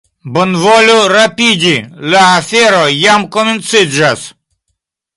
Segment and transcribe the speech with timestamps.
[0.35, 1.75] Bonvolu rapidi,
[2.15, 4.29] la afero jam komenciĝas.